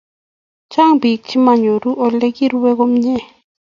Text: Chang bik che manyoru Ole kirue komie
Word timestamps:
Chang 0.71 0.93
bik 1.01 1.19
che 1.27 1.37
manyoru 1.45 1.91
Ole 2.05 2.27
kirue 2.37 2.71
komie 2.77 3.17